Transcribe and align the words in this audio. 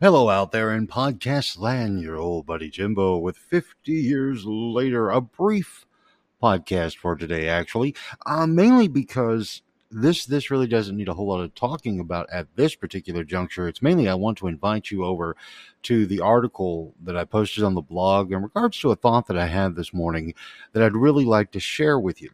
Hello 0.00 0.30
out 0.30 0.52
there 0.52 0.72
in 0.72 0.86
podcast 0.86 1.58
land, 1.58 2.00
your 2.00 2.18
old 2.18 2.46
buddy 2.46 2.70
Jimbo 2.70 3.18
with 3.18 3.36
50 3.36 3.90
years 3.90 4.44
later, 4.46 5.10
a 5.10 5.20
brief 5.20 5.86
podcast 6.40 6.96
for 6.98 7.16
today, 7.16 7.48
actually, 7.48 7.96
uh, 8.24 8.46
mainly 8.46 8.86
because 8.86 9.62
this 9.90 10.24
this 10.24 10.52
really 10.52 10.68
doesn't 10.68 10.96
need 10.96 11.08
a 11.08 11.14
whole 11.14 11.26
lot 11.26 11.40
of 11.40 11.52
talking 11.56 11.98
about 11.98 12.28
at 12.30 12.46
this 12.54 12.76
particular 12.76 13.24
juncture. 13.24 13.66
It's 13.66 13.82
mainly 13.82 14.08
I 14.08 14.14
want 14.14 14.38
to 14.38 14.46
invite 14.46 14.92
you 14.92 15.04
over 15.04 15.34
to 15.82 16.06
the 16.06 16.20
article 16.20 16.94
that 17.02 17.16
I 17.16 17.24
posted 17.24 17.64
on 17.64 17.74
the 17.74 17.80
blog 17.80 18.30
in 18.30 18.40
regards 18.44 18.78
to 18.78 18.92
a 18.92 18.96
thought 18.96 19.26
that 19.26 19.36
I 19.36 19.46
had 19.46 19.74
this 19.74 19.92
morning 19.92 20.32
that 20.74 20.84
I'd 20.84 20.94
really 20.94 21.24
like 21.24 21.50
to 21.50 21.60
share 21.60 21.98
with 21.98 22.22
you. 22.22 22.30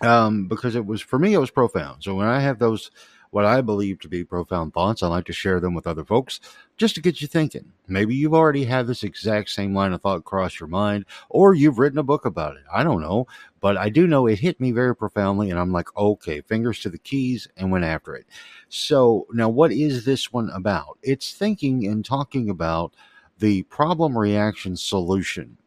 Um, 0.00 0.48
because 0.48 0.74
it 0.74 0.86
was 0.86 1.02
for 1.02 1.18
me, 1.18 1.34
it 1.34 1.38
was 1.38 1.50
profound. 1.50 2.04
So 2.04 2.14
when 2.14 2.26
I 2.26 2.40
have 2.40 2.58
those 2.58 2.90
what 3.36 3.44
I 3.44 3.60
believe 3.60 4.00
to 4.00 4.08
be 4.08 4.24
profound 4.24 4.72
thoughts. 4.72 5.02
I 5.02 5.08
like 5.08 5.26
to 5.26 5.32
share 5.34 5.60
them 5.60 5.74
with 5.74 5.86
other 5.86 6.06
folks 6.06 6.40
just 6.78 6.94
to 6.94 7.02
get 7.02 7.20
you 7.20 7.28
thinking. 7.28 7.70
Maybe 7.86 8.14
you've 8.14 8.32
already 8.32 8.64
had 8.64 8.86
this 8.86 9.02
exact 9.02 9.50
same 9.50 9.74
line 9.74 9.92
of 9.92 10.00
thought 10.00 10.24
cross 10.24 10.58
your 10.58 10.70
mind, 10.70 11.04
or 11.28 11.52
you've 11.52 11.78
written 11.78 11.98
a 11.98 12.02
book 12.02 12.24
about 12.24 12.56
it. 12.56 12.62
I 12.72 12.82
don't 12.82 13.02
know, 13.02 13.26
but 13.60 13.76
I 13.76 13.90
do 13.90 14.06
know 14.06 14.26
it 14.26 14.38
hit 14.38 14.58
me 14.58 14.72
very 14.72 14.96
profoundly, 14.96 15.50
and 15.50 15.60
I'm 15.60 15.70
like, 15.70 15.94
okay, 15.98 16.40
fingers 16.40 16.80
to 16.80 16.88
the 16.88 16.96
keys, 16.96 17.46
and 17.58 17.70
went 17.70 17.84
after 17.84 18.16
it. 18.16 18.24
So 18.70 19.26
now, 19.30 19.50
what 19.50 19.70
is 19.70 20.06
this 20.06 20.32
one 20.32 20.48
about? 20.48 20.98
It's 21.02 21.34
thinking 21.34 21.86
and 21.86 22.02
talking 22.02 22.48
about 22.48 22.94
the 23.38 23.64
problem 23.64 24.16
reaction 24.16 24.78
solution 24.78 25.58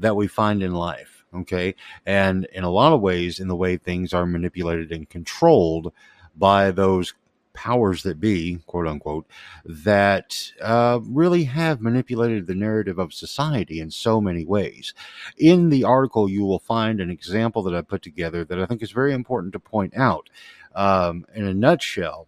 that 0.00 0.16
we 0.16 0.26
find 0.26 0.64
in 0.64 0.72
life. 0.72 1.24
Okay. 1.32 1.76
And 2.06 2.46
in 2.46 2.64
a 2.64 2.70
lot 2.70 2.92
of 2.92 3.00
ways, 3.00 3.38
in 3.38 3.46
the 3.46 3.54
way 3.54 3.76
things 3.76 4.12
are 4.12 4.26
manipulated 4.26 4.90
and 4.90 5.08
controlled 5.08 5.92
by 6.36 6.70
those 6.70 7.14
powers 7.54 8.02
that 8.02 8.20
be, 8.20 8.58
quote 8.66 8.86
unquote, 8.86 9.26
that 9.64 10.52
uh, 10.60 10.98
really 11.02 11.44
have 11.44 11.80
manipulated 11.80 12.46
the 12.46 12.54
narrative 12.54 12.98
of 12.98 13.14
society 13.14 13.80
in 13.80 13.90
so 13.90 14.20
many 14.20 14.44
ways. 14.44 14.92
In 15.38 15.70
the 15.70 15.84
article, 15.84 16.28
you 16.28 16.44
will 16.44 16.58
find 16.58 17.00
an 17.00 17.10
example 17.10 17.62
that 17.62 17.74
I 17.74 17.80
put 17.80 18.02
together 18.02 18.44
that 18.44 18.60
I 18.60 18.66
think 18.66 18.82
is 18.82 18.90
very 18.90 19.14
important 19.14 19.52
to 19.54 19.60
point 19.60 19.96
out. 19.96 20.28
Um, 20.74 21.24
in 21.34 21.46
a 21.46 21.54
nutshell, 21.54 22.26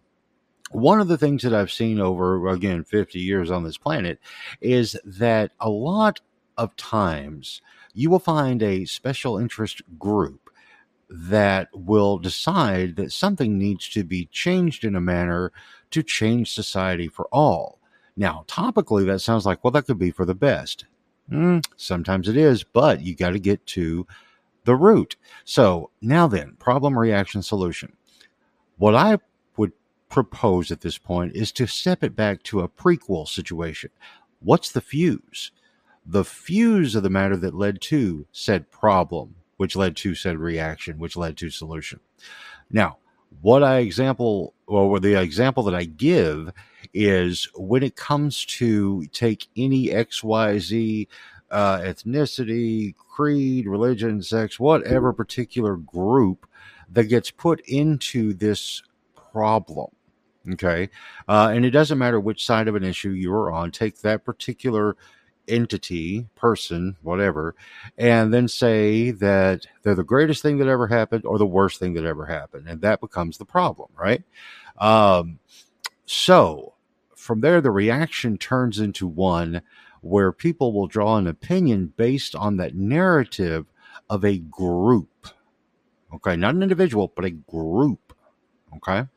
one 0.71 0.99
of 0.99 1.07
the 1.07 1.17
things 1.17 1.43
that 1.43 1.53
I've 1.53 1.71
seen 1.71 1.99
over, 1.99 2.47
again, 2.49 2.83
50 2.83 3.19
years 3.19 3.51
on 3.51 3.63
this 3.63 3.77
planet 3.77 4.19
is 4.61 4.97
that 5.05 5.51
a 5.59 5.69
lot 5.69 6.21
of 6.57 6.75
times 6.75 7.61
you 7.93 8.09
will 8.09 8.19
find 8.19 8.63
a 8.63 8.85
special 8.85 9.37
interest 9.37 9.81
group 9.99 10.46
that 11.09 11.69
will 11.73 12.17
decide 12.17 12.95
that 12.97 13.11
something 13.11 13.57
needs 13.57 13.87
to 13.89 14.03
be 14.03 14.25
changed 14.31 14.83
in 14.83 14.95
a 14.95 15.01
manner 15.01 15.51
to 15.91 16.03
change 16.03 16.51
society 16.51 17.07
for 17.07 17.27
all. 17.31 17.79
Now, 18.15 18.43
topically, 18.47 19.05
that 19.05 19.19
sounds 19.19 19.45
like, 19.45 19.63
well, 19.63 19.71
that 19.71 19.85
could 19.85 19.99
be 19.99 20.11
for 20.11 20.25
the 20.25 20.35
best. 20.35 20.85
Mm, 21.31 21.63
sometimes 21.75 22.27
it 22.27 22.35
is, 22.35 22.63
but 22.63 23.01
you 23.01 23.15
got 23.15 23.31
to 23.31 23.39
get 23.39 23.65
to 23.67 24.07
the 24.65 24.75
root. 24.75 25.15
So, 25.45 25.91
now 26.01 26.27
then, 26.27 26.55
problem, 26.59 26.97
reaction, 26.97 27.41
solution. 27.41 27.93
What 28.77 28.95
I 28.95 29.17
would 29.55 29.71
propose 30.09 30.71
at 30.71 30.81
this 30.81 30.97
point 30.97 31.35
is 31.35 31.51
to 31.53 31.67
step 31.67 32.03
it 32.03 32.15
back 32.15 32.43
to 32.43 32.61
a 32.61 32.69
prequel 32.69 33.27
situation. 33.27 33.91
What's 34.39 34.71
the 34.71 34.81
fuse? 34.81 35.51
The 36.05 36.25
fuse 36.25 36.95
of 36.95 37.03
the 37.03 37.09
matter 37.09 37.37
that 37.37 37.53
led 37.53 37.81
to 37.81 38.25
said 38.31 38.71
problem 38.71 39.35
which 39.57 39.75
led 39.75 39.95
to 39.97 40.15
said 40.15 40.37
reaction, 40.37 40.97
which 40.99 41.17
led 41.17 41.37
to 41.37 41.49
solution. 41.49 41.99
Now, 42.69 42.97
what 43.41 43.63
I 43.63 43.79
example 43.79 44.53
or 44.65 44.99
the 44.99 45.19
example 45.19 45.63
that 45.63 45.75
I 45.75 45.85
give 45.85 46.51
is 46.93 47.47
when 47.55 47.83
it 47.83 47.95
comes 47.95 48.45
to 48.45 49.05
take 49.07 49.47
any 49.55 49.87
XYZ 49.87 51.07
uh, 51.49 51.79
ethnicity, 51.79 52.95
creed, 52.95 53.67
religion, 53.67 54.21
sex, 54.21 54.59
whatever 54.59 55.13
particular 55.13 55.75
group 55.77 56.45
that 56.89 57.05
gets 57.05 57.31
put 57.31 57.61
into 57.67 58.33
this 58.33 58.83
problem. 59.31 59.87
Okay. 60.53 60.89
Uh, 61.27 61.51
and 61.53 61.65
it 61.65 61.71
doesn't 61.71 61.97
matter 61.97 62.19
which 62.19 62.45
side 62.45 62.67
of 62.67 62.75
an 62.75 62.83
issue 62.83 63.09
you 63.09 63.33
are 63.33 63.51
on, 63.51 63.71
take 63.71 63.99
that 63.99 64.23
particular 64.23 64.95
entity, 65.47 66.27
person, 66.35 66.95
whatever, 67.01 67.55
and 67.97 68.33
then 68.33 68.47
say 68.47 69.11
that 69.11 69.65
they're 69.83 69.95
the 69.95 70.03
greatest 70.03 70.41
thing 70.41 70.57
that 70.57 70.67
ever 70.67 70.87
happened 70.87 71.25
or 71.25 71.37
the 71.37 71.45
worst 71.45 71.79
thing 71.79 71.93
that 71.93 72.05
ever 72.05 72.25
happened. 72.25 72.67
And 72.67 72.81
that 72.81 73.01
becomes 73.01 73.37
the 73.37 73.45
problem, 73.45 73.89
right? 73.95 74.23
Um, 74.77 75.39
so 76.05 76.73
from 77.15 77.41
there, 77.41 77.61
the 77.61 77.71
reaction 77.71 78.37
turns 78.37 78.79
into 78.79 79.07
one 79.07 79.61
where 80.01 80.31
people 80.31 80.73
will 80.73 80.87
draw 80.87 81.17
an 81.17 81.27
opinion 81.27 81.93
based 81.97 82.35
on 82.35 82.57
that 82.57 82.75
narrative 82.75 83.65
of 84.09 84.23
a 84.23 84.37
group. 84.37 85.27
Okay, 86.13 86.35
not 86.35 86.55
an 86.55 86.63
individual, 86.63 87.11
but 87.15 87.25
a 87.25 87.31
group. 87.31 88.13
Okay 88.75 89.07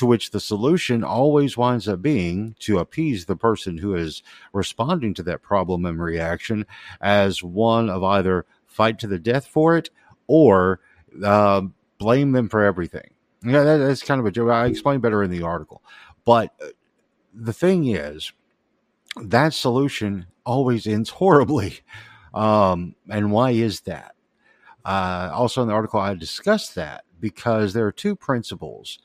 to 0.00 0.06
which 0.06 0.30
the 0.30 0.40
solution 0.40 1.04
always 1.04 1.58
winds 1.58 1.86
up 1.86 2.00
being 2.00 2.56
to 2.58 2.78
appease 2.78 3.26
the 3.26 3.36
person 3.36 3.76
who 3.76 3.94
is 3.94 4.22
responding 4.54 5.12
to 5.12 5.22
that 5.22 5.42
problem 5.42 5.84
and 5.84 6.02
reaction 6.02 6.64
as 7.02 7.42
one 7.42 7.90
of 7.90 8.02
either 8.02 8.46
fight 8.66 8.98
to 8.98 9.06
the 9.06 9.18
death 9.18 9.46
for 9.46 9.76
it 9.76 9.90
or 10.26 10.80
uh, 11.22 11.60
blame 11.98 12.32
them 12.32 12.48
for 12.48 12.64
everything. 12.64 13.10
Yeah, 13.44 13.62
that, 13.62 13.76
that's 13.76 14.02
kind 14.02 14.18
of 14.18 14.24
a 14.24 14.30
joke. 14.30 14.50
I 14.50 14.64
explain 14.66 15.00
better 15.00 15.22
in 15.22 15.30
the 15.30 15.42
article. 15.42 15.82
But 16.24 16.54
uh, 16.62 16.68
the 17.34 17.52
thing 17.52 17.86
is, 17.86 18.32
that 19.20 19.52
solution 19.52 20.28
always 20.46 20.86
ends 20.86 21.10
horribly. 21.20 21.80
Um, 22.32 22.94
and 23.10 23.32
why 23.32 23.50
is 23.50 23.82
that? 23.82 24.14
Uh, 24.82 25.30
also, 25.34 25.60
in 25.60 25.68
the 25.68 25.74
article, 25.74 26.00
I 26.00 26.14
discussed 26.14 26.74
that 26.76 27.04
because 27.20 27.74
there 27.74 27.86
are 27.86 27.92
two 27.92 28.16
principles 28.16 28.98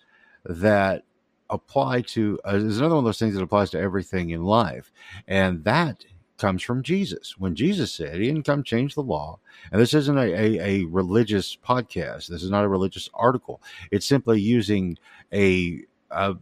that 0.45 1.03
apply 1.49 2.01
to 2.01 2.39
uh, 2.47 2.55
is 2.55 2.79
another 2.79 2.95
one 2.95 3.03
of 3.03 3.05
those 3.05 3.19
things 3.19 3.35
that 3.35 3.43
applies 3.43 3.69
to 3.69 3.79
everything 3.79 4.31
in 4.31 4.43
life 4.43 4.91
and 5.27 5.63
that 5.63 6.03
comes 6.37 6.63
from 6.63 6.81
jesus. 6.81 7.37
When 7.37 7.55
jesus 7.55 7.91
said 7.93 8.15
he 8.19 8.27
didn't 8.27 8.43
come 8.45 8.63
change 8.63 8.95
the 8.95 9.03
law 9.03 9.39
and 9.71 9.79
this 9.79 9.93
isn't 9.93 10.17
a, 10.17 10.33
a, 10.33 10.59
a 10.59 10.85
religious 10.85 11.55
podcast 11.55 12.27
this 12.27 12.43
is 12.43 12.49
not 12.49 12.65
a 12.65 12.69
religious 12.69 13.09
article. 13.13 13.61
It's 13.91 14.05
simply 14.05 14.41
using 14.41 14.97
a, 15.31 15.81
a 16.11 16.35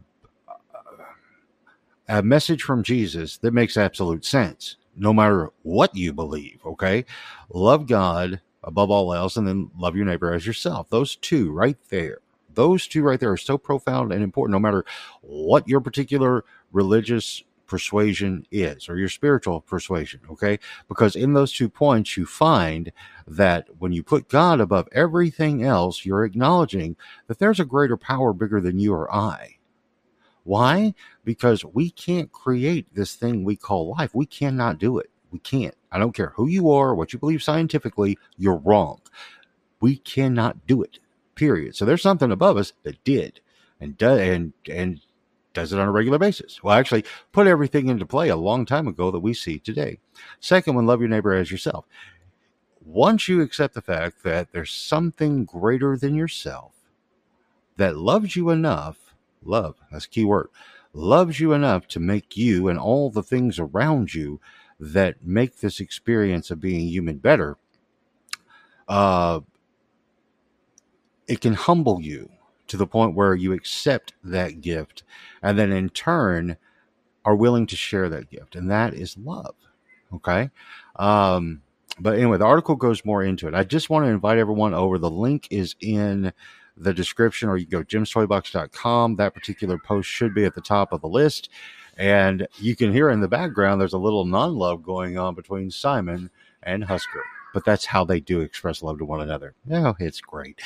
a 2.09 2.21
message 2.21 2.63
from 2.63 2.83
jesus 2.83 3.37
that 3.37 3.53
makes 3.53 3.77
absolute 3.77 4.25
sense 4.25 4.77
no 4.95 5.13
matter 5.13 5.51
what 5.63 5.95
you 5.95 6.13
believe 6.13 6.61
okay? 6.65 7.05
Love 7.49 7.87
god 7.87 8.39
above 8.63 8.89
all 8.89 9.13
else 9.13 9.35
and 9.35 9.45
then 9.45 9.69
love 9.77 9.95
your 9.95 10.05
neighbor 10.05 10.33
as 10.33 10.47
yourself. 10.47 10.89
Those 10.89 11.17
two 11.17 11.51
right 11.51 11.77
there 11.89 12.19
those 12.55 12.87
two 12.87 13.03
right 13.03 13.19
there 13.19 13.31
are 13.31 13.37
so 13.37 13.57
profound 13.57 14.11
and 14.11 14.23
important, 14.23 14.53
no 14.53 14.59
matter 14.59 14.85
what 15.21 15.67
your 15.67 15.81
particular 15.81 16.45
religious 16.71 17.43
persuasion 17.65 18.45
is 18.51 18.87
or 18.87 18.97
your 18.97 19.09
spiritual 19.09 19.61
persuasion. 19.61 20.19
Okay. 20.29 20.59
Because 20.87 21.15
in 21.15 21.33
those 21.33 21.51
two 21.51 21.69
points, 21.69 22.15
you 22.17 22.25
find 22.25 22.91
that 23.27 23.67
when 23.79 23.91
you 23.91 24.03
put 24.03 24.29
God 24.29 24.59
above 24.61 24.87
everything 24.91 25.63
else, 25.63 26.05
you're 26.05 26.25
acknowledging 26.25 26.95
that 27.27 27.39
there's 27.39 27.59
a 27.59 27.65
greater 27.65 27.97
power 27.97 28.33
bigger 28.33 28.61
than 28.61 28.79
you 28.79 28.93
or 28.93 29.11
I. 29.13 29.57
Why? 30.43 30.93
Because 31.23 31.63
we 31.65 31.89
can't 31.89 32.31
create 32.31 32.93
this 32.93 33.15
thing 33.15 33.43
we 33.43 33.55
call 33.55 33.95
life. 33.97 34.13
We 34.13 34.25
cannot 34.25 34.77
do 34.77 34.99
it. 34.99 35.09
We 35.31 35.39
can't. 35.39 35.75
I 35.91 35.99
don't 35.99 36.15
care 36.15 36.33
who 36.35 36.47
you 36.47 36.69
are, 36.69 36.93
what 36.93 37.13
you 37.13 37.19
believe 37.19 37.41
scientifically, 37.41 38.17
you're 38.37 38.57
wrong. 38.57 39.01
We 39.79 39.97
cannot 39.97 40.67
do 40.67 40.83
it 40.83 40.99
period. 41.35 41.75
So 41.75 41.85
there's 41.85 42.01
something 42.01 42.31
above 42.31 42.57
us 42.57 42.73
that 42.83 43.03
did 43.03 43.39
and 43.79 43.97
does 43.97 44.19
and 44.19 44.53
and 44.69 45.01
does 45.53 45.71
it 45.71 45.79
on 45.79 45.87
a 45.87 45.91
regular 45.91 46.17
basis. 46.17 46.63
Well, 46.63 46.75
actually, 46.75 47.05
put 47.31 47.47
everything 47.47 47.87
into 47.87 48.05
play 48.05 48.29
a 48.29 48.35
long 48.35 48.65
time 48.65 48.87
ago 48.87 49.11
that 49.11 49.19
we 49.19 49.33
see 49.33 49.59
today. 49.59 49.99
Second 50.39 50.75
one, 50.75 50.85
love 50.85 50.99
your 50.99 51.09
neighbor 51.09 51.33
as 51.33 51.51
yourself. 51.51 51.85
Once 52.83 53.27
you 53.29 53.41
accept 53.41 53.73
the 53.75 53.81
fact 53.81 54.23
that 54.23 54.51
there's 54.51 54.71
something 54.71 55.45
greater 55.45 55.95
than 55.95 56.15
yourself 56.15 56.73
that 57.77 57.95
loves 57.95 58.35
you 58.35 58.49
enough, 58.49 59.13
love, 59.43 59.75
that's 59.91 60.05
a 60.05 60.09
key 60.09 60.25
word, 60.25 60.47
loves 60.91 61.39
you 61.39 61.53
enough 61.53 61.87
to 61.87 61.99
make 61.99 62.35
you 62.35 62.67
and 62.67 62.77
all 62.77 63.09
the 63.09 63.23
things 63.23 63.57
around 63.57 64.13
you 64.13 64.39
that 64.79 65.23
make 65.23 65.57
this 65.59 65.79
experience 65.79 66.51
of 66.51 66.59
being 66.59 66.87
human 66.87 67.17
better, 67.17 67.57
uh, 68.87 69.39
it 71.27 71.41
can 71.41 71.53
humble 71.53 72.01
you 72.01 72.29
to 72.67 72.77
the 72.77 72.87
point 72.87 73.15
where 73.15 73.35
you 73.35 73.53
accept 73.53 74.13
that 74.23 74.61
gift 74.61 75.03
and 75.41 75.57
then 75.57 75.71
in 75.71 75.89
turn 75.89 76.57
are 77.25 77.35
willing 77.35 77.65
to 77.67 77.75
share 77.75 78.09
that 78.09 78.29
gift 78.29 78.55
and 78.55 78.69
that 78.69 78.93
is 78.93 79.17
love 79.17 79.55
okay? 80.15 80.49
Um, 80.95 81.61
but 81.99 82.17
anyway 82.17 82.37
the 82.37 82.45
article 82.45 82.75
goes 82.75 83.05
more 83.05 83.23
into 83.23 83.47
it. 83.47 83.53
I 83.53 83.63
just 83.63 83.89
want 83.89 84.05
to 84.05 84.09
invite 84.09 84.37
everyone 84.37 84.73
over. 84.73 84.97
The 84.97 85.09
link 85.09 85.47
is 85.51 85.75
in 85.79 86.33
the 86.75 86.93
description 86.93 87.49
or 87.49 87.57
you 87.57 87.67
go 87.67 87.83
jimstoybox.com 87.83 89.15
that 89.17 89.33
particular 89.33 89.77
post 89.77 90.09
should 90.09 90.33
be 90.33 90.45
at 90.45 90.55
the 90.55 90.61
top 90.61 90.91
of 90.91 91.01
the 91.01 91.07
list. 91.07 91.49
And 91.97 92.47
you 92.57 92.75
can 92.75 92.91
hear 92.91 93.09
in 93.09 93.21
the 93.21 93.27
background 93.27 93.79
there's 93.79 93.93
a 93.93 93.99
little 93.99 94.25
non 94.25 94.55
love 94.55 94.81
going 94.81 95.17
on 95.17 95.35
between 95.35 95.69
Simon 95.69 96.31
and 96.63 96.83
Husker 96.83 97.23
but 97.53 97.63
that's 97.65 97.85
how 97.85 98.03
they 98.03 98.19
do 98.19 98.41
express 98.41 98.81
love 98.81 98.97
to 98.97 99.05
one 99.05 99.21
another. 99.21 99.53
Oh, 99.71 99.95
it's 99.99 100.19
great. 100.21 100.59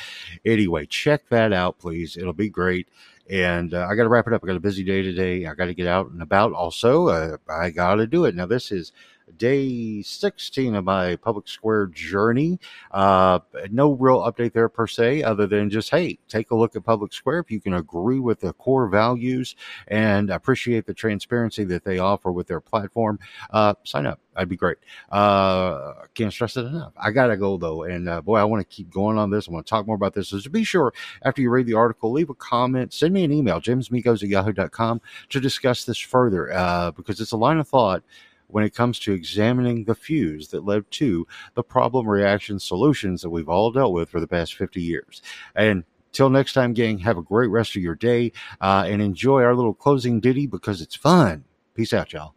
Anyway, 0.44 0.86
check 0.86 1.28
that 1.28 1.52
out, 1.52 1.78
please. 1.78 2.16
It'll 2.16 2.32
be 2.32 2.48
great. 2.48 2.88
And 3.30 3.74
uh, 3.74 3.86
I 3.88 3.94
got 3.94 4.04
to 4.04 4.08
wrap 4.08 4.26
it 4.26 4.32
up. 4.32 4.42
I 4.42 4.46
got 4.46 4.56
a 4.56 4.60
busy 4.60 4.82
day 4.82 5.02
today. 5.02 5.46
I 5.46 5.54
got 5.54 5.66
to 5.66 5.74
get 5.74 5.86
out 5.86 6.10
and 6.10 6.22
about 6.22 6.52
also. 6.54 7.08
Uh, 7.08 7.36
I 7.48 7.70
got 7.70 7.96
to 7.96 8.06
do 8.06 8.24
it. 8.24 8.34
Now, 8.34 8.46
this 8.46 8.72
is 8.72 8.92
day 9.36 10.02
16 10.02 10.74
of 10.74 10.84
my 10.84 11.16
public 11.16 11.48
square 11.48 11.86
journey. 11.86 12.58
Uh, 12.90 13.40
no 13.70 13.92
real 13.92 14.20
update 14.20 14.52
there 14.52 14.68
per 14.68 14.86
se, 14.86 15.22
other 15.22 15.46
than 15.46 15.70
just, 15.70 15.90
hey, 15.90 16.18
take 16.28 16.50
a 16.50 16.56
look 16.56 16.76
at 16.76 16.84
public 16.84 17.12
square. 17.12 17.38
If 17.38 17.50
you 17.50 17.60
can 17.60 17.74
agree 17.74 18.20
with 18.20 18.40
the 18.40 18.52
core 18.54 18.88
values 18.88 19.56
and 19.88 20.30
appreciate 20.30 20.86
the 20.86 20.94
transparency 20.94 21.64
that 21.64 21.84
they 21.84 21.98
offer 21.98 22.32
with 22.32 22.46
their 22.46 22.60
platform, 22.60 23.18
uh, 23.50 23.74
sign 23.84 24.06
up. 24.06 24.20
I'd 24.38 24.48
be 24.48 24.56
great. 24.56 24.78
Uh, 25.10 25.94
can't 26.14 26.32
stress 26.32 26.56
it 26.56 26.64
enough. 26.64 26.92
I 26.96 27.10
gotta 27.10 27.36
go 27.36 27.56
though, 27.56 27.82
and 27.82 28.08
uh, 28.08 28.20
boy, 28.22 28.36
I 28.36 28.44
want 28.44 28.60
to 28.60 28.74
keep 28.74 28.88
going 28.88 29.18
on 29.18 29.30
this. 29.30 29.48
I 29.48 29.52
want 29.52 29.66
to 29.66 29.70
talk 29.70 29.86
more 29.86 29.96
about 29.96 30.14
this. 30.14 30.28
So 30.28 30.38
be 30.48 30.62
sure 30.62 30.94
after 31.24 31.42
you 31.42 31.50
read 31.50 31.66
the 31.66 31.74
article, 31.74 32.12
leave 32.12 32.30
a 32.30 32.34
comment, 32.34 32.94
send 32.94 33.12
me 33.12 33.24
an 33.24 33.32
email, 33.32 33.60
jamesmigos 33.60 34.22
at 34.22 34.28
yahoo.com 34.28 35.00
to 35.30 35.40
discuss 35.40 35.84
this 35.84 35.98
further, 35.98 36.52
uh, 36.52 36.92
because 36.92 37.20
it's 37.20 37.32
a 37.32 37.36
line 37.36 37.58
of 37.58 37.66
thought 37.66 38.04
when 38.48 38.64
it 38.64 38.74
comes 38.74 38.98
to 39.00 39.12
examining 39.12 39.84
the 39.84 39.94
fuse 39.94 40.48
that 40.48 40.64
led 40.64 40.90
to 40.90 41.26
the 41.54 41.62
problem 41.62 42.08
reaction 42.08 42.58
solutions 42.58 43.22
that 43.22 43.30
we've 43.30 43.48
all 43.48 43.70
dealt 43.70 43.92
with 43.92 44.10
for 44.10 44.20
the 44.20 44.26
past 44.26 44.54
50 44.54 44.80
years. 44.82 45.22
And 45.54 45.84
till 46.12 46.30
next 46.30 46.54
time, 46.54 46.72
gang, 46.72 46.98
have 46.98 47.16
a 47.16 47.22
great 47.22 47.48
rest 47.48 47.76
of 47.76 47.82
your 47.82 47.94
day 47.94 48.32
uh, 48.60 48.84
and 48.86 49.00
enjoy 49.00 49.42
our 49.42 49.54
little 49.54 49.74
closing 49.74 50.20
ditty 50.20 50.46
because 50.46 50.80
it's 50.80 50.96
fun. 50.96 51.44
Peace 51.74 51.92
out, 51.92 52.12
y'all. 52.12 52.34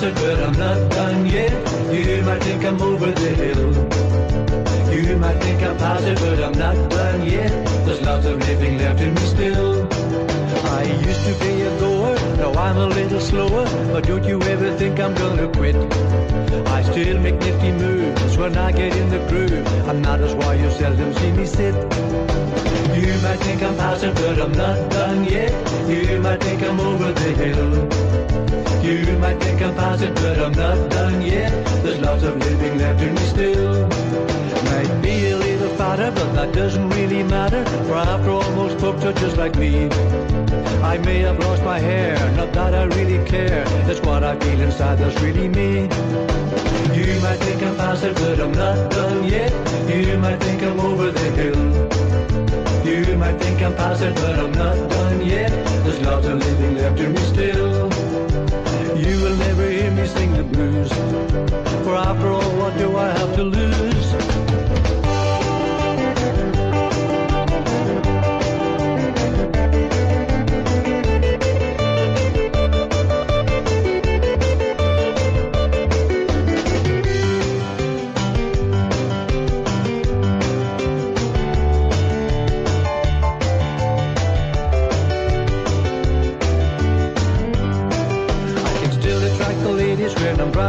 But 0.00 0.38
I'm 0.40 0.52
not 0.52 0.90
done 0.92 1.26
yet. 1.26 1.50
You 1.92 2.22
might 2.22 2.40
think 2.40 2.64
I'm 2.64 2.80
over 2.80 3.10
the 3.10 3.30
hill. 3.34 3.72
You 4.94 5.16
might 5.16 5.38
think 5.40 5.62
I'm 5.62 5.76
past 5.76 6.04
it, 6.04 6.18
but 6.20 6.40
I'm 6.40 6.52
not 6.52 6.90
done 6.90 7.26
yet. 7.26 7.50
There's 7.84 8.00
lots 8.02 8.26
of 8.26 8.38
living 8.38 8.78
left 8.78 9.00
in 9.00 9.14
me 9.14 9.27
used 11.18 11.40
to 11.40 11.44
be 11.44 11.62
a 11.62 11.78
goer, 11.78 12.14
now 12.36 12.52
I'm 12.54 12.76
a 12.76 12.86
little 12.86 13.20
slower, 13.20 13.64
but 13.92 14.06
don't 14.06 14.24
you 14.24 14.40
ever 14.42 14.76
think 14.76 15.00
I'm 15.00 15.14
gonna 15.14 15.48
quit. 15.48 15.76
I 16.66 16.82
still 16.82 17.18
make 17.18 17.36
nifty 17.36 17.72
moves 17.72 18.36
when 18.36 18.56
I 18.56 18.72
get 18.72 18.96
in 18.96 19.08
the 19.10 19.18
groove. 19.28 19.66
I'm 19.88 20.02
not 20.02 20.20
as 20.20 20.34
why 20.34 20.54
you 20.54 20.70
seldom 20.70 21.12
see 21.14 21.32
me 21.32 21.46
sit. 21.46 21.74
You 22.94 23.14
might 23.22 23.40
think 23.40 23.62
I'm 23.62 23.76
passing, 23.76 24.14
but 24.14 24.40
I'm 24.40 24.52
not 24.52 24.90
done 24.90 25.24
yet. 25.24 25.52
You 25.88 26.20
might 26.20 26.42
think 26.42 26.62
I'm 26.62 26.80
over 26.80 27.12
the 27.12 27.30
hill. 27.42 27.72
You 28.82 29.18
might 29.18 29.40
think 29.42 29.60
I'm 29.62 29.74
passing, 29.74 30.14
but 30.14 30.38
I'm 30.38 30.52
not 30.52 30.90
done 30.90 31.22
yet. 31.22 31.52
There's 31.82 32.00
lots 32.00 32.22
of 32.22 32.36
living 32.36 32.78
left 32.78 33.02
in 33.02 33.14
me 33.14 33.22
still. 33.22 33.88
Might 34.64 35.02
be 35.02 35.30
a 35.30 35.36
little 35.36 35.70
fatter, 35.76 36.10
but 36.10 36.32
that 36.34 36.52
doesn't 36.52 36.88
really 36.90 37.22
matter. 37.22 37.64
For 37.86 37.94
after 37.94 38.30
all, 38.30 38.50
most 38.52 38.78
folks 38.78 39.04
are 39.04 39.12
just 39.12 39.36
like 39.36 39.56
me. 39.56 39.88
I 40.88 40.96
may 40.96 41.18
have 41.18 41.38
lost 41.40 41.62
my 41.64 41.78
hair, 41.78 42.16
not 42.34 42.50
that 42.54 42.74
I 42.74 42.84
really 42.84 43.22
care. 43.28 43.62
That's 43.86 44.00
what 44.00 44.24
I 44.24 44.38
feel 44.40 44.58
inside, 44.62 44.96
that's 44.98 45.20
really 45.20 45.46
me. 45.46 45.82
You 46.96 47.20
might 47.20 47.40
think 47.44 47.62
I'm 47.62 47.76
past 47.76 48.04
it, 48.04 48.14
but 48.14 48.40
I'm 48.40 48.52
not 48.52 48.90
done 48.90 49.28
yet. 49.28 49.52
You 49.86 50.16
might 50.16 50.40
think 50.40 50.62
I'm 50.62 50.80
over 50.80 51.10
the 51.10 51.30
hill. 51.40 51.60
You 52.86 53.18
might 53.18 53.36
think 53.36 53.60
I'm 53.60 53.74
past 53.76 54.02
it, 54.02 54.14
but 54.14 54.38
I'm 54.38 54.52
not 54.52 54.76
done 54.88 55.26
yet. 55.26 55.50
There's 55.84 56.00
lots 56.00 56.26
of 56.26 56.38
living 56.38 56.76
left 56.78 56.98
in 56.98 57.12
me 57.12 57.20
still. 57.34 57.92
You 58.96 59.14
will 59.22 59.36
never 59.36 59.68
hear 59.68 59.90
me 59.90 60.06
sing 60.06 60.32
the 60.32 60.42
blues. 60.42 60.90
For 61.84 61.96
after 61.96 62.28
all, 62.28 62.50
what 62.60 62.78
do 62.78 62.96
I 62.96 63.10
have 63.10 63.36
to 63.36 63.44
lose? 63.44 63.67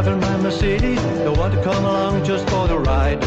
Driving 0.02 0.22
my 0.22 0.38
Mercedes. 0.38 1.02
They 1.04 1.30
want 1.30 1.54
to 1.54 1.62
come 1.62 1.84
along 1.84 2.24
just 2.24 2.50
for 2.50 2.68
the 2.68 2.80
ride. 2.80 3.20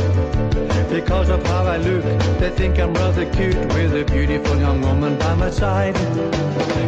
Because 0.88 1.28
of 1.28 1.44
how 1.46 1.64
I 1.64 1.76
look, 1.76 2.02
they 2.38 2.50
think 2.50 2.78
I'm 2.78 2.94
rather 2.94 3.30
cute 3.32 3.56
with 3.74 3.92
a 3.94 4.04
beautiful 4.10 4.56
young 4.56 4.80
woman 4.80 5.18
by 5.18 5.34
my 5.34 5.50
side. 5.50 5.96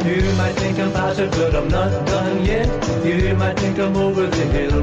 You 0.07 0.23
might 0.41 0.57
think 0.63 0.79
I'm 0.79 0.91
past 0.93 1.19
it, 1.21 1.31
but 1.33 1.55
I'm 1.55 1.69
not 1.69 1.91
done 2.07 2.45
yet. 2.47 2.69
You 3.05 3.35
might 3.35 3.59
think 3.59 3.79
I'm 3.79 3.97
over 3.97 4.27
the 4.27 4.47
hill. 4.57 4.81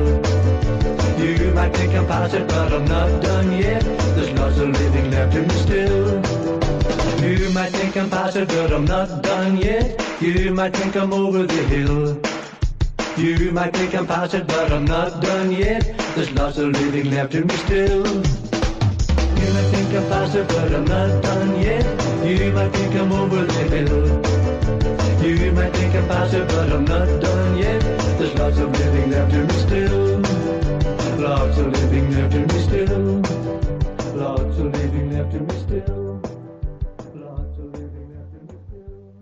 You 1.26 1.52
might 1.54 1.74
think 1.76 1.96
I'm 1.96 2.06
past 2.06 2.36
it, 2.36 2.48
but 2.48 2.72
I'm 2.72 2.86
not 2.86 3.24
done 3.24 3.52
yet. 3.58 3.84
There's 4.16 4.32
lots 4.34 4.58
of 4.60 4.70
living 4.70 5.10
left 5.10 5.36
in 5.36 5.48
me 5.48 5.56
still. 5.66 6.10
You 7.24 7.50
might 7.54 7.72
think 7.72 7.98
I'm 7.98 8.10
past 8.10 8.36
it, 8.36 8.48
but 8.50 8.72
I'm 8.72 8.86
not 8.86 9.24
done 9.24 9.58
yet. 9.58 10.00
You 10.22 10.54
might 10.54 10.76
think 10.76 10.96
I'm 10.96 11.12
over 11.12 11.48
the 11.48 11.64
hill. 11.74 12.31
You 13.18 13.52
might 13.52 13.74
think 13.74 13.94
I'm 13.94 14.08
past 14.08 14.34
it, 14.34 14.48
but 14.48 14.72
I'm 14.72 14.86
not 14.86 15.20
done 15.20 15.52
yet. 15.52 15.84
There's 16.16 16.32
lots 16.32 16.58
of 16.58 16.70
living 16.72 17.12
left 17.12 17.36
in 17.36 17.46
me 17.46 17.56
still. 17.58 18.06
You 18.08 19.54
might 19.54 19.70
think 19.74 19.94
I'm 19.94 20.08
past 20.10 20.36
it, 20.36 20.48
but 20.48 20.74
I'm 20.74 20.86
not 20.86 21.22
done 21.22 21.62
yet. 21.62 21.86
You 22.26 22.52
might 22.52 22.70
think 22.70 22.96
I'm 22.96 23.12
over 23.12 23.46
the 23.46 23.64
hill. 23.74 24.32
You 25.24 25.52
might 25.52 25.74
think 25.74 25.94
I'm 25.96 26.08
past 26.08 26.34
it, 26.34 26.48
but 26.48 26.72
I'm 26.72 26.86
not 26.86 27.21